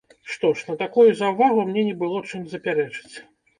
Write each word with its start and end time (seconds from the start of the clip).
Што 0.35 0.47
ж, 0.61 0.63
на 0.69 0.75
такую 0.83 1.05
заўвагу 1.19 1.67
мне 1.69 1.85
не 1.91 1.93
было 2.01 2.25
чым 2.33 2.51
запярэчыць. 2.57 3.15